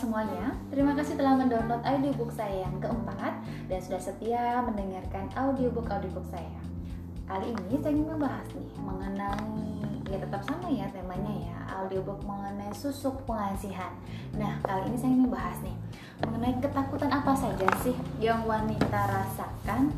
semuanya, 0.00 0.56
terima 0.72 0.96
kasih 0.96 1.20
telah 1.20 1.36
mendownload 1.36 1.84
audiobook 1.84 2.32
saya 2.32 2.64
yang 2.64 2.72
keempat 2.80 3.36
dan 3.68 3.78
sudah 3.84 4.00
setia 4.00 4.64
mendengarkan 4.64 5.28
audiobook-audiobook 5.36 6.24
saya. 6.32 6.56
Kali 7.28 7.52
ini 7.52 7.76
saya 7.76 7.92
ingin 7.92 8.08
membahas 8.08 8.48
nih 8.56 8.68
mengenai 8.80 9.76
ya 10.08 10.18
tetap 10.24 10.40
sama 10.42 10.72
ya 10.72 10.88
temanya 10.88 11.52
ya 11.52 11.56
audiobook 11.84 12.16
mengenai 12.24 12.72
susuk 12.72 13.12
pengasihan. 13.28 13.92
Nah 14.40 14.56
kali 14.64 14.88
ini 14.88 14.96
saya 14.96 15.12
ingin 15.12 15.28
membahas 15.28 15.58
nih 15.60 15.76
mengenai 16.24 16.54
ketakutan 16.64 17.12
apa 17.12 17.32
saja 17.36 17.68
sih 17.84 17.94
yang 18.24 18.48
wanita 18.48 19.00
rasakan 19.04 19.92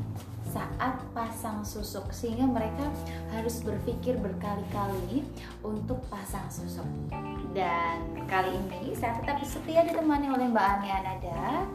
saat 0.50 0.98
pasang 1.16 1.62
susuk 1.62 2.10
sehingga 2.10 2.44
mereka 2.44 2.84
harus 3.32 3.62
berpikir 3.62 4.18
berkali-kali 4.18 5.24
untuk 5.64 6.02
pasang 6.10 6.44
susuk 6.50 6.84
dan 7.52 8.00
kali 8.24 8.56
ini 8.56 8.96
saya 8.96 9.16
tetap 9.20 9.36
setia 9.44 9.84
ditemani 9.84 10.32
oleh 10.32 10.48
Mbak 10.48 10.66
Ani 10.76 10.88
Anada 10.88 11.68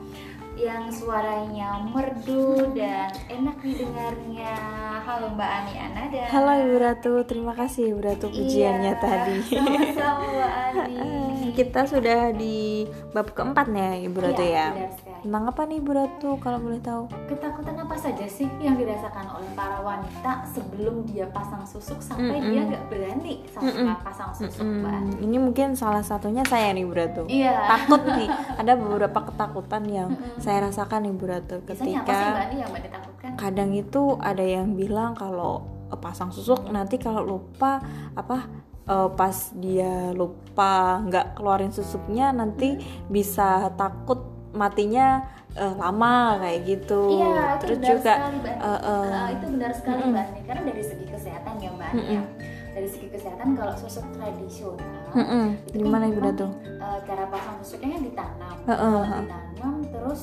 yang 0.58 0.90
suaranya 0.90 1.86
merdu 1.94 2.74
dan 2.74 3.14
enak 3.30 3.62
didengarnya. 3.62 4.58
Halo 5.06 5.38
Mbak 5.38 5.52
Ani 5.54 5.74
Anada. 5.78 6.24
Halo 6.34 6.52
Ibu 6.66 6.78
Ratu, 6.82 7.14
terima 7.30 7.54
kasih 7.54 7.94
Ibu 7.94 8.02
Ratu 8.02 8.28
pujiannya 8.34 8.94
iya, 8.98 9.02
tadi. 9.02 9.38
Sama-sama 9.46 10.26
Mbak 10.26 10.54
Ani. 10.58 10.98
Kita 11.58 11.82
sudah 11.84 12.30
di 12.32 12.86
bab 13.10 13.34
keempat 13.34 13.66
nih 13.68 13.82
ya 13.82 13.94
Ibu 14.06 14.18
Ratu 14.20 14.40
Iya, 14.40 14.66
ya. 14.70 14.90
sekali. 14.92 15.18
Tentang 15.20 15.44
apa 15.44 15.62
nih 15.64 15.78
Ibu 15.78 15.92
Ratu 15.92 16.30
kalau 16.38 16.60
boleh 16.60 16.78
tahu? 16.80 17.10
Ketakutan 17.26 17.76
apa 17.76 17.96
saja 17.98 18.26
sih 18.28 18.46
yang 18.58 18.78
dirasakan 18.78 19.26
oleh 19.32 19.50
para 19.52 19.82
wanita 19.82 20.46
sebelum 20.46 21.02
dia 21.04 21.26
pasang 21.28 21.66
susuk 21.66 21.98
sampai 22.00 22.38
Mm-mm. 22.38 22.48
dia 22.48 22.62
nggak 22.64 22.84
berani 22.88 23.42
sampai 23.48 23.74
Mm-mm. 23.74 23.98
pasang 24.00 24.30
susuk 24.32 24.62
Mm, 24.62 24.78
Mbak 24.78 24.94
Ani? 24.94 25.12
ini 25.20 25.38
mungkin 25.40 25.68
salah 25.74 26.02
satunya 26.02 26.46
saya 26.46 26.70
nih 26.70 26.86
Ibu 26.86 26.94
Ratu. 26.94 27.24
Iya. 27.26 27.54
Takut 27.68 28.02
nih, 28.08 28.30
ada 28.62 28.74
beberapa 28.76 29.20
ketakutan 29.24 29.84
yang 29.88 30.10
Mm-mm. 30.14 30.38
saya 30.38 30.58
rasakan 30.64 31.10
Ibu 31.10 31.24
Ratu 31.26 31.58
Biasanya 31.60 31.74
apa 31.98 32.06
sih 32.06 32.14
ketika 32.14 32.14
Mbak 32.30 32.44
Ani 32.44 32.56
yang 32.56 32.70
Mbak 32.70 32.82
ditakutkan? 32.84 33.30
kadang 33.36 33.72
itu 33.74 34.04
ada 34.20 34.46
yang 34.46 34.68
bilang 34.72 35.12
kalau 35.12 35.62
eh, 35.88 35.98
pasang 35.98 36.30
susuk 36.30 36.70
nanti 36.70 36.96
kalau 36.96 37.26
lupa 37.26 37.82
apa 38.14 38.46
eh, 38.88 39.10
pas 39.14 39.36
dia 39.54 39.94
lupa 40.12 40.76
nggak 41.02 41.26
keluarin 41.34 41.70
susuknya 41.70 42.32
nanti 42.32 42.80
bisa 43.08 43.48
takut 43.74 44.24
matinya 44.52 45.22
eh, 45.54 45.74
lama 45.74 46.16
kayak 46.40 46.60
gitu 46.66 47.02
Iya, 47.14 47.30
itu 47.30 47.62
terus 47.62 47.78
benar 47.78 47.92
juga 47.94 48.14
sekali, 48.16 48.36
Mbak. 48.38 48.56
eh, 48.58 48.82
eh, 48.82 49.06
Eh, 49.08 49.28
itu 49.30 49.46
benar 49.50 49.72
sekali, 49.72 49.98
Mm-mm. 50.00 50.12
Mbak 50.12 50.26
Ani. 50.26 50.40
Karena 50.44 50.62
dari 50.66 50.84
segi 50.84 51.06
kesehatan 51.08 51.54
ya, 51.58 51.70
Mbak 51.72 51.90
Ani. 51.90 52.04
ya. 52.10 52.24
Dari 52.70 52.88
segi 52.88 53.08
kesehatan 53.10 53.48
kalau 53.54 53.74
susuk 53.76 54.06
tradisional, 54.14 55.10
itu 55.10 55.18
kan 55.18 55.50
gimana 55.76 56.04
ibu 56.06 56.14
memang, 56.16 56.30
Ratu? 56.30 56.48
eh, 56.78 57.00
cara 57.04 57.24
pasang 57.28 57.58
susuknya 57.60 57.90
kan 57.92 58.02
ditanam, 58.04 58.56
Kalau 58.64 59.02
heeh. 59.02 59.06
ditanam 59.20 59.74
terus 59.88 60.22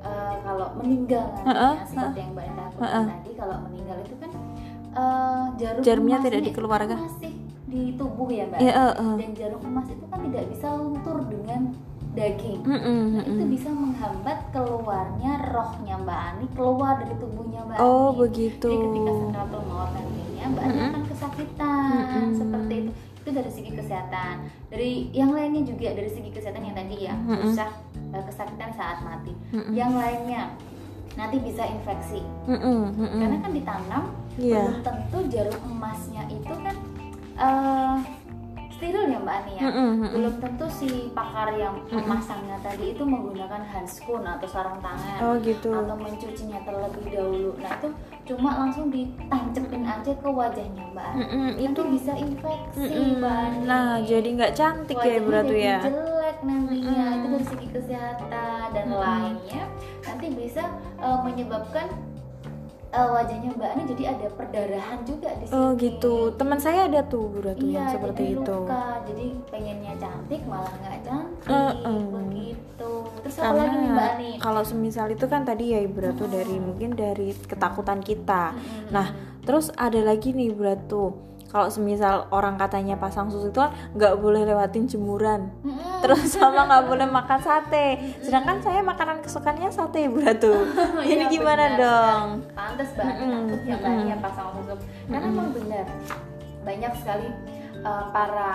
eh, 0.00 0.34
kalau 0.42 0.68
meninggal 0.74 1.26
Heeh, 1.38 1.74
nantinya 1.76 1.84
seperti 1.86 2.18
yang 2.18 2.30
Mbak 2.32 2.44
Ani 2.44 2.54
takutkan 2.56 2.82
Heeh. 2.82 3.04
tadi, 3.06 3.30
kalau 3.36 3.56
meninggal 3.62 3.96
itu 4.00 4.14
kan 4.16 4.30
eh, 4.92 5.44
jarum 5.54 5.80
Jarumnya 5.82 6.18
tidak 6.20 6.40
dikeluarkan. 6.42 6.98
masih 6.98 7.32
di 7.72 7.96
tubuh 7.96 8.28
ya, 8.28 8.44
Mbak. 8.46 8.60
Ya, 8.60 8.72
eh, 8.76 8.92
eh. 8.94 9.14
Dan 9.16 9.30
jarum 9.32 9.62
emas 9.64 9.88
itu 9.88 10.04
kan 10.06 10.20
tidak 10.28 10.44
bisa 10.46 10.66
luntur 10.76 11.24
dengan 11.24 11.72
daging. 12.12 12.60
Mm-mm, 12.60 13.00
Nah, 13.16 13.24
itu 13.24 13.32
mm-mm. 13.40 13.48
bisa 13.50 13.68
menghambat 13.72 14.38
keluarnya 14.52 15.32
rohnya 15.48 15.96
Mbak 15.96 16.18
Ani 16.28 16.46
keluar 16.52 17.00
dari 17.00 17.16
tubuhnya 17.16 17.60
Mbak 17.64 17.76
Oh 17.80 18.12
Ani. 18.12 18.18
begitu. 18.20 18.68
Jadi 18.68 18.84
ketika 18.84 19.12
sakratul 19.16 19.62
maut 19.64 19.90
nantinya 19.90 20.44
Mbak 20.46 20.62
Ani 20.62 20.72
Mm-mm. 20.76 20.88
akan 20.92 21.02
kesakitan 21.08 21.92
Mm-mm. 21.96 22.36
seperti 22.36 22.74
itu. 22.76 22.92
Itu 23.22 23.30
dari 23.30 23.50
segi 23.50 23.70
kesehatan. 23.72 24.34
Dari 24.68 24.90
yang 25.10 25.30
lainnya 25.32 25.62
juga 25.64 25.94
dari 25.94 26.10
segi 26.10 26.28
kesehatan 26.28 26.62
yang 26.62 26.76
tadi 26.76 26.96
ya 27.00 27.14
susah 27.16 27.70
eh, 28.12 28.24
kesakitan 28.28 28.70
saat 28.74 28.98
mati. 29.00 29.32
Mm-mm. 29.50 29.72
Yang 29.72 29.92
lainnya 29.96 30.42
nanti 31.12 31.36
bisa 31.38 31.64
infeksi 31.64 32.24
Mm-mm, 32.48 32.96
mm-mm. 32.96 33.20
karena 33.20 33.36
kan 33.40 33.52
ditanam 33.52 34.04
Iya. 34.32 34.64
belum 34.64 34.80
tentu 34.80 35.18
jarum 35.28 35.60
emasnya 35.68 36.24
itu 36.32 36.48
kan 36.56 36.71
eh, 37.42 37.96
steril 38.72 39.04
ya 39.06 39.18
Mbak 39.22 39.36
Ani 39.36 39.52
ya 39.54 39.62
Mm-mm, 39.62 39.90
mm-mm. 39.94 40.10
belum 40.10 40.34
tentu 40.42 40.66
si 40.66 40.88
pakar 41.14 41.54
yang 41.54 41.78
memasangnya 41.86 42.58
tadi 42.66 42.90
itu 42.90 43.06
menggunakan 43.06 43.62
handskun 43.62 44.26
atau 44.26 44.48
sarung 44.50 44.82
tangan 44.82 45.18
Oh 45.22 45.34
gitu. 45.38 45.70
atau 45.70 45.94
mencucinya 45.94 46.58
terlebih 46.66 47.06
dahulu. 47.14 47.50
Nah 47.62 47.78
itu 47.78 47.88
cuma 48.26 48.50
langsung 48.58 48.90
ditancepin 48.90 49.86
aja 49.86 50.12
ke 50.12 50.26
wajahnya 50.26 50.82
Mbak 50.90 51.04
Ani. 51.04 51.18
Mm-mm, 51.22 51.48
Itu 51.54 51.62
itu 51.62 51.82
bisa 51.94 52.12
infeksi 52.16 52.82
Mm-mm. 52.90 53.22
Mbak 53.22 53.36
Ani. 53.38 53.58
Nah, 53.66 53.92
jadi 54.02 54.28
nggak 54.34 54.52
cantik 54.52 54.98
ya 54.98 55.02
Wajahnya 55.14 55.30
Ratu 55.30 55.46
jadi 55.46 55.62
ya. 55.62 55.78
jelek 55.86 56.36
nantinya 56.42 56.90
Mm-mm. 56.98 57.14
itu 57.14 57.26
dari 57.28 57.46
segi 57.46 57.68
kesehatan 57.70 58.66
dan 58.74 58.84
Mm-mm. 58.88 58.98
lainnya 58.98 59.64
nanti 60.02 60.26
bisa 60.34 60.64
eh, 60.98 61.18
menyebabkan 61.22 61.86
eh, 62.92 63.08
wajahnya 63.08 63.48
Mbak 63.50 63.68
Ani 63.68 63.82
jadi 63.88 64.02
ada 64.10 64.26
perdarahan 64.30 64.98
juga 65.02 65.28
di 65.34 65.44
sini. 65.44 65.56
Oh 65.56 65.72
gitu. 65.74 66.14
Teman 66.32 66.58
saya 66.58 66.86
ada 66.86 67.00
tuh 67.02 67.24
Bu 67.26 67.40
Ratu 67.40 67.64
Iya, 67.64 67.74
yang 67.74 67.88
seperti 67.90 68.22
jadi 68.22 68.34
itu. 68.36 68.56
luka. 68.60 68.84
Jadi 69.02 69.26
pengennya 69.48 69.92
cantik 69.96 70.40
malah 70.44 70.72
nggak 70.76 71.00
cantik, 71.02 71.48
Uh-uh. 71.48 72.00
begitu. 72.14 72.92
Terus 73.22 73.36
apa 73.38 73.54
lagi 73.56 73.76
nih 73.76 73.90
Mbak 73.90 74.08
Ani? 74.12 74.30
kalau 74.38 74.62
semisal 74.62 75.06
itu 75.08 75.24
kan 75.24 75.42
tadi 75.42 75.64
ya 75.70 75.80
Ibu 75.80 75.98
Ratu 75.98 76.24
Mm-mm. 76.24 76.34
dari 76.34 76.56
mungkin 76.58 76.90
dari 76.92 77.28
ketakutan 77.42 78.00
kita. 78.00 78.52
Mm-mm. 78.52 78.90
Nah, 78.90 79.06
terus 79.40 79.72
ada 79.74 79.98
lagi 79.98 80.30
nih 80.30 80.52
Ibu 80.52 80.62
Ratu. 80.62 81.04
Kalau 81.52 81.68
semisal 81.68 82.26
orang 82.32 82.56
katanya 82.56 82.96
pasang 82.96 83.28
susu 83.28 83.52
itu 83.52 83.60
kan 83.60 83.70
nggak 83.92 84.16
boleh 84.16 84.42
lewatin 84.42 84.88
jemuran. 84.88 85.52
Terus 86.00 86.32
sama 86.32 86.64
nggak 86.68 86.84
boleh 86.88 87.04
makan 87.04 87.38
sate. 87.38 88.00
Sedangkan 88.24 88.64
saya 88.64 88.80
makanan 88.80 89.20
kesukaannya 89.20 89.68
sate 89.68 90.08
Ibu 90.08 90.18
Ratu. 90.18 90.54
Iya, 91.04 91.12
Ini 91.12 91.24
gimana 91.28 91.64
benar 91.68 91.78
dong? 91.78 92.28
sekali. 92.56 93.20
Pantes 93.20 93.62
ya 93.68 93.76
Ani 93.76 93.92
Mm-mm. 93.92 94.08
yang 94.08 94.20
pasang 94.24 94.48
susuk. 94.56 94.78
Karena 95.06 95.26
emang 95.28 95.48
benar 95.52 95.86
banyak 96.62 96.92
sekali 96.96 97.28
uh, 97.82 98.04
para 98.08 98.52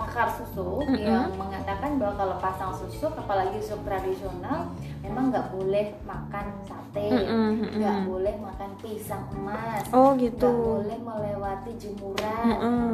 pakar 0.00 0.32
susuk 0.32 0.88
Mm-mm. 0.88 0.96
yang 0.96 1.28
mengatakan 1.36 2.00
bahwa 2.00 2.14
kalau 2.16 2.36
pasang 2.40 2.72
susuk, 2.72 3.12
apalagi 3.12 3.60
susuk 3.60 3.84
tradisional, 3.84 4.72
memang 5.04 5.28
nggak 5.28 5.52
boleh 5.52 5.92
makan 6.08 6.46
sate, 6.64 7.12
nggak 7.12 7.96
mm-mm. 8.00 8.08
boleh 8.08 8.34
makan 8.40 8.70
pisang 8.80 9.28
emas, 9.36 9.84
Oh 9.92 10.16
nggak 10.16 10.40
gitu. 10.40 10.48
boleh 10.48 10.98
melewati 10.98 11.72
jemuran, 11.76 12.44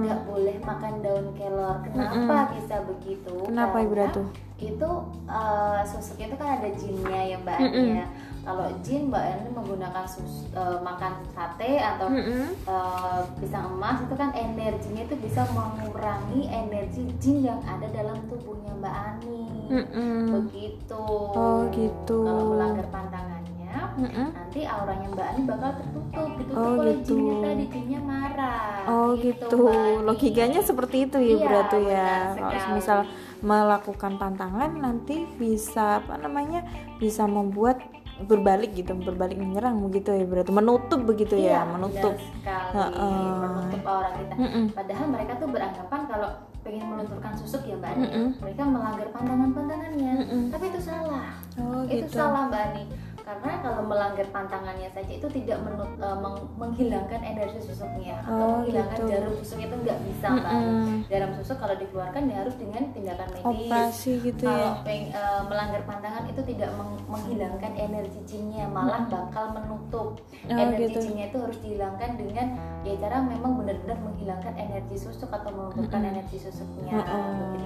nggak 0.02 0.20
boleh 0.26 0.56
makan 0.66 0.94
daun 1.00 1.26
kelor. 1.38 1.76
Kenapa 1.86 2.50
bisa 2.58 2.76
begitu? 2.82 3.34
Kenapa 3.46 3.76
Ibu 3.78 3.94
Ratu? 3.94 4.22
itu 4.56 4.90
eh, 5.28 5.80
susuk 5.84 6.16
itu 6.16 6.32
kan 6.32 6.56
ada 6.56 6.72
jinnya 6.72 7.20
ya 7.28 7.36
mbak 7.44 7.60
Mm-mm. 7.60 7.92
ya 8.00 8.04
kalau 8.46 8.70
jin 8.78 9.10
mbak 9.10 9.18
Ani 9.26 9.50
menggunakan 9.50 10.06
sus, 10.06 10.46
eh, 10.48 10.78
makan 10.78 11.18
sate 11.28 11.76
atau 11.76 12.06
Mm-mm. 12.06 12.54
eh, 12.54 13.20
pisang 13.36 13.74
emas 13.74 13.98
itu 14.00 14.14
kan 14.14 14.30
energinya 14.32 15.02
itu 15.02 15.18
bisa 15.18 15.42
mengurangi 15.50 16.46
energi 16.46 17.10
jin 17.18 17.42
yang 17.42 17.58
ada 17.60 17.90
dalam 17.90 18.14
tubuhnya 18.30 18.70
mbak 18.78 18.94
Ani 18.94 19.50
Mm-mm. 19.66 20.30
begitu 20.30 21.02
Oh, 21.34 21.66
gitu. 21.68 22.22
kalau 22.22 22.54
melanggar 22.54 22.86
pantangannya 22.86 23.74
Mm-mm. 23.98 24.28
nanti 24.30 24.60
auranya 24.62 25.08
mbak 25.10 25.26
Ani 25.26 25.40
bakal 25.42 25.70
tertutup 25.74 26.30
ditutup 26.38 26.54
Oh, 26.56 26.78
oleh 26.78 26.96
gitu. 26.96 27.10
jinnya 27.12 27.34
tadi 27.42 27.64
jinnya 27.66 28.00
marah 28.00 28.78
Oh 28.86 29.08
gitu, 29.18 29.58
Ani. 29.66 30.06
logikanya 30.06 30.62
seperti 30.62 30.96
itu 31.04 31.18
ya 31.18 31.34
Iya, 31.34 31.48
Ratu 31.50 31.78
ya. 31.82 32.10
Kalau 32.32 32.70
misal 32.72 32.98
melakukan 33.36 34.14
pantangan 34.16 34.70
nanti 34.72 35.26
bisa 35.34 35.98
apa 35.98 36.14
namanya 36.16 36.62
bisa 36.96 37.26
membuat 37.26 37.82
berbalik 38.24 38.72
gitu, 38.72 38.96
berbalik 38.96 39.36
menyerang 39.36 39.76
begitu 39.84 40.08
ya 40.08 40.24
Bu 40.24 40.40
Ratu. 40.40 40.52
Menutup 40.52 41.00
begitu 41.04 41.36
Iya, 41.36 41.60
ya, 41.60 41.60
menutup. 41.68 42.16
sekali 42.16 42.72
Heeh. 42.72 43.36
menutup 43.44 43.82
aura 43.84 44.10
kita 44.16 44.34
Mm-mm. 44.40 44.64
Padahal 44.72 45.06
mereka 45.12 45.32
tuh 45.36 45.48
beranggapan 45.52 46.00
kalau 46.08 46.30
pengen 46.64 46.84
melunturkan 46.90 47.32
susuk 47.36 47.62
ya 47.62 47.76
Mbak 47.76 47.90
Ani, 47.92 48.02
Mm-mm. 48.08 48.26
mereka 48.40 48.62
melanggar 48.64 49.08
pantangan-pantangannya. 49.12 50.12
Mm-mm. 50.24 50.42
Tapi 50.48 50.64
itu 50.72 50.80
salah. 50.80 51.28
Oh 51.60 51.80
itu 51.84 52.08
gitu. 52.08 52.16
salah 52.16 52.42
Mbak 52.48 52.62
Ani. 52.72 52.82
Karena 53.26 53.58
kalau 53.58 53.82
melanggar 53.82 54.22
pantangannya 54.30 54.86
saja 54.88 55.10
itu 55.10 55.26
tidak 55.28 55.58
menut- 55.58 55.98
eh, 55.98 56.14
meng- 56.16 56.46
menghilangkan 56.54 57.18
energi 57.18 57.58
susuknya 57.60 58.22
atau 58.22 58.30
Oh, 58.38 58.48
menghilangkan 58.56 58.96
gitu. 58.96 59.10
jarum 59.10 59.32
susuk 59.34 59.58
itu 59.60 59.74
nggak 59.76 59.98
bisa 60.00 60.26
Mbak 60.30 60.46
Ani. 60.46 60.62
Mm-mm. 60.62 60.94
Jarum 61.10 61.32
susuk 61.34 61.56
kalau 61.58 61.74
dikeluarkan 61.74 62.22
ya 62.24 62.36
harus 62.38 62.54
dengan 62.54 62.82
tindakan 62.88 63.26
medis. 63.28 63.44
Operasi 63.44 64.12
gitu 64.22 64.46
Kalau 64.46 64.62
ya. 64.72 64.86
peng- 64.86 65.10
eh, 65.10 65.40
melanggar 65.42 65.82
pantangan 65.82 66.24
itu 66.24 66.40
tidak 66.46 66.70
meng- 66.72 67.02
menghilangkan 67.08 67.72
energi 67.76 68.20
jinnya, 68.24 68.64
malah 68.68 69.02
bakal 69.04 69.44
menutup. 69.52 70.22
Oh, 70.22 70.54
energi 70.54 70.86
gitu. 70.86 70.98
jinnya 71.02 71.26
itu 71.26 71.38
harus 71.42 71.58
dihilangkan 71.58 72.10
dengan 72.14 72.46
ya 72.80 72.94
cara 72.96 73.18
memang 73.20 73.52
benar-benar 73.56 73.98
menghilangkan 74.00 74.54
energi 74.54 74.96
susuk 74.96 75.26
atau 75.28 75.50
melumpuhkan 75.50 75.98
Mm-mm. 75.98 76.12
energi 76.14 76.38
susuknya. 76.38 76.94
Begitu 76.94 77.18
bukan 77.36 77.65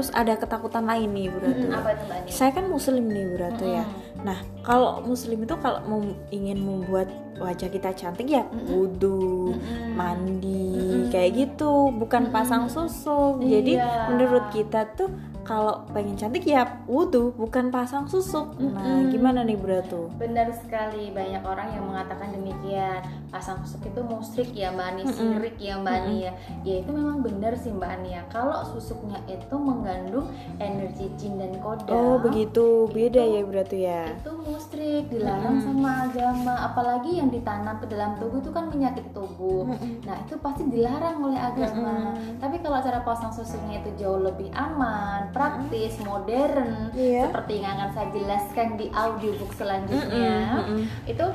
Terus 0.00 0.16
ada 0.16 0.32
ketakutan 0.32 0.88
lain 0.88 1.12
nih 1.12 1.28
Bu 1.28 1.44
Ratu. 1.44 1.60
Mm-mm, 1.60 1.76
apa 1.76 1.88
itu 1.92 2.04
Mbak 2.08 2.16
Ani? 2.24 2.28
Saya 2.32 2.50
kan 2.56 2.64
muslim 2.72 3.04
nih 3.04 3.24
Bu 3.28 3.36
Ratu 3.36 3.64
ya. 3.68 3.84
Mm-mm. 3.84 4.24
Nah, 4.24 4.38
kalau 4.64 5.04
muslim 5.04 5.44
itu 5.44 5.52
kalau 5.60 5.84
mau 5.84 6.00
ingin 6.32 6.56
membuat 6.56 7.12
wajah 7.40 7.66
kita 7.66 7.90
cantik 7.90 8.28
ya 8.28 8.44
wudhu 8.66 9.50
Mm-mm. 9.50 9.96
mandi 9.96 10.70
Mm-mm. 10.70 11.08
kayak 11.08 11.30
gitu 11.34 11.88
bukan 11.90 12.28
Mm-mm. 12.28 12.34
pasang 12.34 12.64
susuk 12.66 13.40
jadi 13.40 13.72
Iya. 13.76 14.06
menurut 14.08 14.44
kita 14.50 14.84
tuh 14.92 15.08
kalau 15.40 15.82
pengen 15.88 16.14
cantik 16.14 16.44
ya 16.44 16.62
wudhu 16.84 17.32
bukan 17.32 17.68
pasang 17.68 18.04
susuk 18.04 18.54
nah 18.60 18.84
Mm-mm. 19.00 19.08
gimana 19.08 19.40
nih 19.40 19.56
Bro 19.56 19.80
tuh 19.84 20.06
Benar 20.12 20.52
sekali, 20.52 21.08
banyak 21.10 21.40
orang 21.40 21.72
yang 21.72 21.82
mengatakan 21.82 22.28
demikian. 22.30 23.00
Pasang 23.30 23.56
susuk 23.60 23.88
itu 23.88 24.00
musrik 24.02 24.50
ya 24.52 24.68
Mbak 24.68 24.86
Ani, 24.86 25.02
Mm-mm. 25.02 25.16
sirik 25.16 25.56
ya 25.56 25.74
Mbak 25.74 25.94
Ani 25.96 26.16
ya. 26.20 26.32
Ya 26.60 26.74
itu 26.78 26.90
memang 26.92 27.18
benar 27.20 27.56
sih 27.56 27.72
Mbak 27.72 27.90
Ani 27.90 28.10
ya. 28.12 28.22
Kalau 28.28 28.60
susuknya 28.64 29.16
itu 29.26 29.56
mengandung 29.56 30.28
energi 30.56 31.08
jin 31.16 31.40
dan 31.40 31.56
kodam. 31.56 31.88
oh 31.90 32.16
begitu 32.20 32.64
beda 32.86 33.16
Itu- 33.18 33.32
ya 33.32 33.42
berarti 33.42 33.78
ya 33.80 34.02
Itu 34.12 34.30
musrik, 34.36 34.59
dilarang 35.08 35.60
Mm-mm. 35.60 35.66
sama 35.66 35.90
agama. 36.08 36.54
Apalagi 36.72 37.20
yang 37.20 37.28
ditanam 37.28 37.76
ke 37.78 37.86
dalam 37.90 38.16
tubuh 38.16 38.40
itu 38.40 38.50
kan 38.50 38.64
menyakiti 38.72 39.10
tubuh. 39.12 39.68
Mm-mm. 39.68 40.04
Nah 40.04 40.16
itu 40.24 40.34
pasti 40.40 40.64
dilarang 40.68 41.20
oleh 41.20 41.38
agama. 41.38 42.16
Mm-mm. 42.16 42.40
Tapi 42.40 42.56
kalau 42.64 42.80
cara 42.80 43.00
pasang 43.04 43.32
susuknya 43.32 43.84
itu 43.84 43.90
jauh 44.00 44.20
lebih 44.20 44.48
aman, 44.56 45.28
praktis, 45.30 46.00
modern, 46.00 46.92
Iya. 46.96 47.28
seperti 47.28 47.60
yang 47.60 47.76
akan 47.76 47.90
saya 47.92 48.08
jelaskan 48.10 48.68
di 48.80 48.86
audiobook 48.90 49.52
selanjutnya 49.54 50.64
mm-mm. 50.64 50.80
itu 51.06 51.26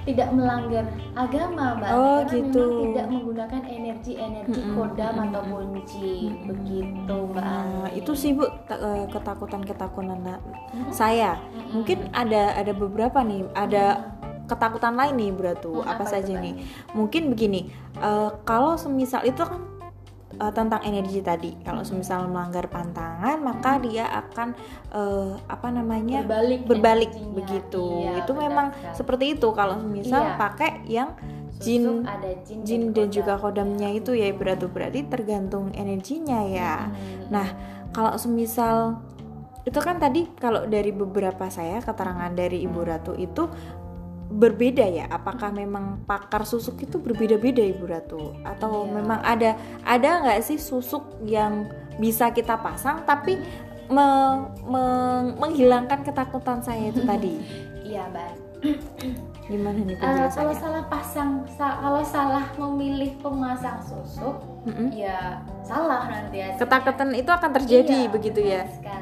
tidak 0.00 0.28
melanggar 0.30 0.84
agama 1.12 1.76
mbak 1.76 1.90
Oh, 1.90 2.20
karena 2.22 2.32
gitu. 2.32 2.60
memang 2.60 2.80
tidak 2.82 3.06
menggunakan 3.06 3.62
energi-energi 3.62 4.52
Mm-mm, 4.58 4.74
kodam 4.74 5.12
mm-mm, 5.12 5.26
ataupun 5.28 5.64
jin 5.84 6.32
begitu 6.46 7.16
mbak 7.28 7.42
Nah, 7.42 7.88
itu 7.90 8.12
sih 8.12 8.30
bu 8.32 8.48
ta- 8.64 8.80
eh, 8.80 9.04
ketakutan-ketakutan 9.08 10.18
na- 10.18 10.40
Mm-mm. 10.72 10.88
saya. 10.90 11.36
Mm-mm. 11.50 11.70
Mungkin 11.76 11.98
ada 12.12 12.54
ada 12.54 12.72
beberapa 12.72 13.20
nih, 13.20 13.44
ada 13.52 13.84
ketakutan 14.46 14.94
lain 14.94 15.14
nih 15.14 15.30
beratu. 15.30 15.78
Hmm, 15.78 15.86
apa, 15.86 16.02
apa 16.02 16.10
saja 16.10 16.34
nih? 16.34 16.54
Mungkin 16.90 17.30
begini, 17.30 17.70
eh, 17.96 18.30
kalau 18.42 18.74
semisal 18.74 19.22
itu 19.22 19.38
kan 19.38 19.62
eh, 20.40 20.52
tentang 20.56 20.80
energi 20.82 21.20
tadi. 21.20 21.52
Kalau 21.60 21.84
semisal 21.84 22.24
melanggar 22.26 22.66
pantangan, 22.72 23.36
maka 23.44 23.76
dia 23.84 24.08
akan 24.08 24.56
eh, 24.90 25.32
apa 25.46 25.68
namanya 25.68 26.24
berbalik 26.24 26.60
berbalik 26.64 27.10
energinya. 27.12 27.36
begitu. 27.36 27.84
Iya, 28.00 28.12
itu 28.24 28.32
benar 28.32 28.42
memang 28.48 28.66
sekali. 28.72 28.96
seperti 28.96 29.24
itu. 29.36 29.48
Kalau 29.52 29.74
semisal 29.76 30.22
Iya. 30.24 30.36
pakai 30.40 30.70
yang 30.88 31.10
jin 31.60 32.08
ada 32.08 32.30
jin, 32.40 32.58
jin 32.64 32.82
dan 32.96 33.12
juga 33.12 33.36
kodam. 33.36 33.68
kodamnya 33.76 33.92
itu 33.92 34.16
ya 34.16 34.32
berarti 34.32 34.64
berarti 34.64 35.00
tergantung 35.04 35.68
energinya 35.76 36.40
ya. 36.48 36.88
Mm-mm. 36.88 37.28
Nah, 37.28 37.48
kalau 37.92 38.16
semisal 38.16 38.96
itu 39.68 39.76
kan 39.76 40.00
tadi 40.00 40.24
kalau 40.40 40.64
dari 40.64 40.88
beberapa 40.88 41.52
saya 41.52 41.84
keterangan 41.84 42.32
dari 42.32 42.64
Ibu 42.64 42.80
Ratu 42.80 43.12
itu 43.12 43.44
berbeda 44.30 44.86
ya. 44.86 45.04
Apakah 45.06 45.50
memang 45.50 46.02
pakar 46.04 46.42
susuk 46.44 46.78
itu 46.78 46.96
berbeda-beda 46.96 47.60
Ibu 47.60 47.84
Ratu 47.84 48.38
atau 48.40 48.86
Iya. 48.86 48.92
memang 48.92 49.20
ada 49.20 49.50
ada 49.82 50.10
nggak 50.22 50.40
sih 50.40 50.56
susuk 50.56 51.02
yang 51.22 51.66
bisa 51.96 52.30
kita 52.30 52.54
pasang 52.56 53.02
tapi 53.02 53.36
me- 53.86 54.40
me- 54.64 55.34
menghilangkan 55.36 56.00
ketakutan 56.00 56.62
saya 56.62 56.88
itu 56.88 57.02
tadi? 57.02 57.34
iya 57.84 58.06
mbak 58.06 58.30
Gimana 59.42 59.80
nih 59.80 59.96
Eh, 59.96 60.28
kalau 60.30 60.52
salah 60.52 60.84
pasang 60.86 61.42
sa- 61.50 61.80
kalau 61.80 62.04
salah 62.04 62.44
memilih 62.54 63.16
pemasang 63.18 63.80
susuk 63.80 64.36
Mm-mm. 64.62 64.92
ya 64.92 65.40
salah 65.60 66.06
nanti 66.06 66.38
hasilnya. 66.38 66.60
Ketakutan 66.60 67.08
itu 67.12 67.30
akan 67.30 67.50
terjadi 67.56 67.98
Iya, 68.04 68.12
begitu 68.12 68.40
ya? 68.40 68.62
sekali 68.68 68.99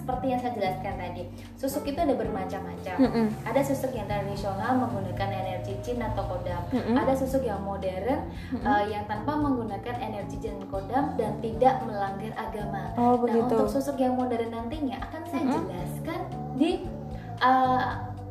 seperti 0.00 0.32
yang 0.32 0.40
saya 0.40 0.52
jelaskan 0.56 0.94
tadi 0.96 1.22
susuk 1.60 1.84
itu 1.84 1.98
ada 2.00 2.16
bermacam-macam 2.16 2.96
Mm-mm. 2.96 3.26
ada 3.44 3.60
susuk 3.60 3.92
yang 3.92 4.08
tradisional 4.08 4.72
menggunakan 4.80 5.28
energi 5.28 5.76
jin 5.84 6.00
atau 6.00 6.24
kodam 6.24 6.62
Mm-mm. 6.72 6.96
ada 6.96 7.12
susuk 7.12 7.44
yang 7.44 7.60
modern 7.60 8.24
eh, 8.56 8.84
yang 8.88 9.04
tanpa 9.04 9.36
menggunakan 9.36 9.94
energi 10.00 10.40
jin 10.40 10.56
kodam 10.72 11.12
dan 11.20 11.36
tidak 11.44 11.84
melanggar 11.84 12.32
agama 12.34 12.96
Oh 12.96 13.20
nah 13.28 13.36
untuk 13.44 13.68
susuk 13.68 14.00
yang 14.00 14.16
modern 14.16 14.48
nantinya 14.48 14.96
akan 15.04 15.22
saya 15.28 15.44
Mm-mm. 15.44 15.68
jelaskan 15.68 16.20
di 16.56 16.70
eh, 17.44 17.84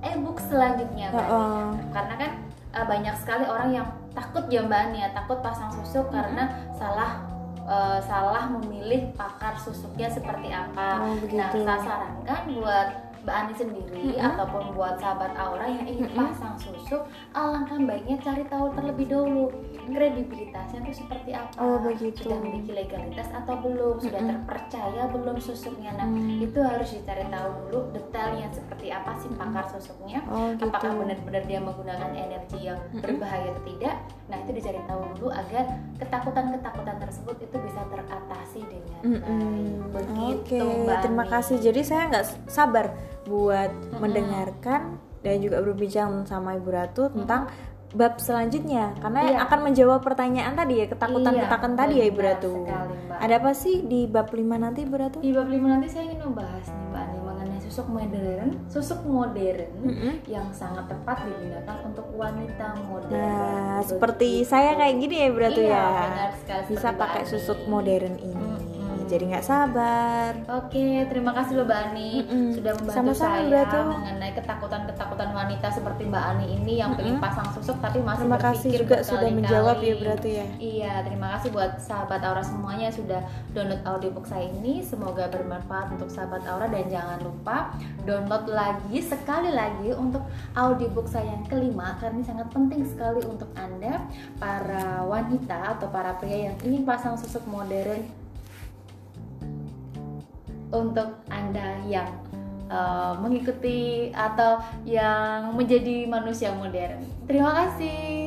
e-book 0.09 0.41
selanjutnya 0.41 1.13
Ani. 1.13 1.21
Heeh. 1.21 1.65
karena 1.93 2.13
kan 2.17 2.31
eh, 2.73 2.85
banyak 2.89 3.15
sekali 3.21 3.45
orang 3.45 3.69
yang 3.69 3.87
takut 4.17 4.49
ya 4.49 4.65
mbak 4.65 4.97
ya 4.97 5.13
takut 5.13 5.39
pasang 5.45 5.69
susuk 5.69 6.09
karena 6.09 6.49
salah 6.73 7.28
eh, 7.69 7.99
salah 8.03 8.49
memilih 8.49 9.13
pakar 9.13 9.53
susuknya 9.61 10.09
seperti 10.09 10.49
apa. 10.49 11.05
Oh, 11.05 11.15
nah 11.31 11.53
saya 11.53 11.77
sarankan 11.85 12.41
buat 12.57 13.08
mbak 13.19 13.35
Ani 13.35 13.53
sendiri 13.53 14.03
Mm-mm. 14.09 14.25
ataupun 14.25 14.73
buat 14.73 14.95
sahabat 14.95 15.31
Aura 15.33 15.65
yang 15.65 15.85
ingin 15.85 16.05
Mm-mm. 16.05 16.17
pasang 16.17 16.55
susuk 16.55 17.03
alangkah 17.31 17.75
baiknya 17.77 18.17
cari 18.17 18.43
tahu 18.45 18.71
terlebih 18.73 19.05
dahulu 19.05 19.45
kredibilitasnya 19.89 20.79
itu 20.81 20.93
seperti 20.97 21.31
apa 21.31 21.51
Oh, 21.57 21.77
begitu. 21.77 22.23
sudah 22.23 22.39
memiliki 22.39 22.71
legalitas 22.71 23.27
atau 23.29 23.55
belum 23.57 23.95
sudah 23.97 24.17
Mm-mm. 24.17 24.31
terpercaya 24.33 25.03
belum 25.07 25.37
susuknya 25.37 25.91
nah 25.93 26.07
Hmm. 26.09 26.41
itu 26.41 26.57
harus 26.57 26.89
dicari 26.89 27.21
tahu 27.27 27.49
dulu 27.61 27.79
detailnya 27.91 28.47
seperti 28.49 28.89
apa 28.89 29.13
sih 29.15 29.29
pakar 29.31 29.65
susuknya 29.69 30.19
Oh 30.25 30.49
gitu. 30.51 30.65
apakah 30.65 30.91
benar-benar 30.95 31.43
dia 31.43 31.59
menggunakan 31.59 32.11
energi 32.11 32.59
yang 32.63 32.79
berbahaya 32.93 33.51
atau 33.51 33.63
tidak 33.63 33.95
nah 34.25 34.37
itu 34.37 34.51
dicari 34.51 34.81
tahu 34.83 35.01
dulu 35.13 35.29
agar 35.29 35.65
ketakutan-ketakutan 35.99 36.97
tersebut 36.97 37.35
itu 37.39 37.55
bisa 37.59 37.81
teratasi 37.85 38.61
dengan 38.63 38.99
baik 39.21 39.85
begitu 39.91 40.57
Oke, 40.59 40.85
Mbak 40.85 40.97
terima 41.01 41.25
kasih. 41.25 41.57
Jadi 41.59 41.81
saya 41.81 42.03
nggak 42.07 42.25
sabar 42.45 42.85
buat 43.29 43.69
Mm-mm. 43.69 44.01
mendengarkan 44.01 44.81
dan 45.19 45.35
juga 45.37 45.61
berbincang 45.61 46.25
sama 46.25 46.55
Ibu 46.55 46.69
Ratu 46.69 47.13
tentang 47.13 47.45
bab 47.89 48.17
selanjutnya 48.17 48.93
karena 48.99 49.19
Iya. 49.27 49.37
akan 49.43 49.59
menjawab 49.63 49.99
pertanyaan 49.99 50.53
tadi 50.53 50.77
ya 50.77 50.85
ketakutan-ketakutan 50.87 51.71
Iya, 51.71 51.79
tadi 51.79 51.93
ya 51.95 52.05
Ibu 52.05 52.15
benar 52.15 52.29
Ratu. 52.31 52.51
sekali, 52.55 52.93
Mbak. 52.99 53.17
Ada 53.19 53.33
apa 53.35 53.51
sih 53.51 53.75
di 53.83 53.99
bab 54.05 54.27
5 54.29 54.55
nanti 54.55 54.79
Ibu 54.83 54.95
Ratu? 54.95 55.17
di 55.19 55.31
bab 55.31 55.47
5 55.47 55.57
nanti 55.67 55.87
saya 55.87 56.03
ingin 56.05 56.21
membahas 56.23 56.65
nih 56.65 56.85
Mbak 56.87 57.01
Ani 57.01 57.19
mengenai 57.19 57.59
susuk 57.59 57.87
modern 57.87 58.49
susuk 58.67 58.99
modern 59.03 59.69
Mm-mm. 59.81 60.13
yang 60.27 60.47
sangat 60.51 60.85
tepat 60.87 61.17
digunakan 61.23 61.77
untuk 61.83 62.07
wanita 62.13 62.67
modern 62.83 63.09
Nah, 63.11 63.77
seperti 63.81 64.29
saya 64.43 64.73
kayak 64.75 64.95
gini 64.95 65.15
ya 65.15 65.25
Ibu 65.27 65.39
Ratu 65.39 65.59
Iya, 65.59 65.73
ya. 65.73 65.85
benar 66.05 66.31
sekali, 66.35 66.63
Bisa 66.69 66.89
pakai 66.93 67.23
susuk 67.25 67.59
modern 67.65 68.15
ini. 68.17 68.37
Mm-mm. 68.37 68.68
Jadi 69.09 69.23
nggak 69.25 69.41
sabar. 69.41 70.31
Oke, 70.61 71.09
terima 71.09 71.33
kasih 71.33 71.57
loh 71.57 71.65
Mbak 71.65 71.79
Ani 71.89 72.21
Mm-mm. 72.21 72.53
sudah 72.53 72.71
membantu 72.77 72.97
Sama-sama, 73.01 73.41
saya 73.41 73.41
Mbak 73.49 73.65
Atu. 73.65 73.79
mengenai 73.89 74.31
ketakutan-ketakutan 74.37 75.29
wanita 75.33 75.67
seperti 75.73 76.01
Mbak 76.05 76.23
Ani 76.29 76.45
ini 76.53 76.73
yang 76.77 76.93
pengen 76.93 77.17
Mm-mm. 77.17 77.25
pasang 77.25 77.49
susuk 77.57 77.81
tapi 77.81 78.05
masih 78.05 78.29
Terima 78.29 78.37
kasih 78.37 78.69
berpikir 78.69 78.81
juga 78.85 78.97
sudah 79.01 79.29
menjawab 79.33 79.77
ya 79.81 79.93
Ratu 79.99 80.29
ya. 80.29 80.45
Iya, 80.61 80.93
terima 81.09 81.27
kasih 81.33 81.49
buat 81.49 81.71
sahabat 81.81 82.21
Aura 82.21 82.43
semuanya 82.45 82.93
yang 82.93 82.97
sudah 83.01 83.21
download 83.57 83.81
audiobook 83.81 84.25
saya 84.29 84.45
ini. 84.45 84.85
Semoga 84.85 85.25
bermanfaat 85.33 85.97
untuk 85.97 86.13
sahabat 86.13 86.45
Aura 86.45 86.69
dan 86.69 86.85
jangan 86.85 87.19
lupa 87.25 87.73
download 88.05 88.45
lagi 88.45 89.01
sekali 89.01 89.49
lagi 89.49 89.89
untuk 89.97 90.21
audiobook 90.53 91.09
saya 91.09 91.33
yang 91.33 91.49
kelima 91.49 91.97
karena 91.97 92.21
ini 92.21 92.25
sangat 92.29 92.47
penting 92.53 92.85
sekali 92.85 93.25
untuk 93.25 93.49
Anda 93.57 94.05
para 94.37 95.01
wanita 95.01 95.77
atau 95.77 95.89
para 95.89 96.13
pria 96.21 96.53
yang 96.53 96.55
ingin 96.61 96.85
pasang 96.85 97.17
susuk 97.17 97.41
modern 97.49 98.05
untuk 100.69 101.21
Anda 101.29 101.81
yang 101.89 102.09
uh, 102.69 103.17
mengikuti 103.19 104.09
atau 104.13 104.61
yang 104.85 105.57
menjadi 105.57 106.05
manusia 106.05 106.53
modern. 106.53 107.01
Terima 107.25 107.51
kasih. 107.53 108.18